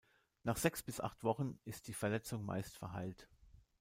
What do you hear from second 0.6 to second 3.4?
bis acht Wochen ist die Verletzung meist verheilt.